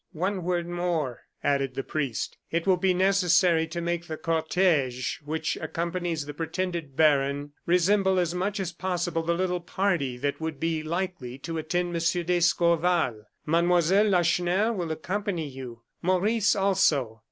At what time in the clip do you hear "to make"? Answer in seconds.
3.67-4.07